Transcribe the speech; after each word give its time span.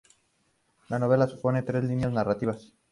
La 0.89 0.97
novela 0.97 1.27
superpone 1.27 1.61
tres 1.61 1.83
líneas 1.83 2.11
narrativas. 2.11 2.73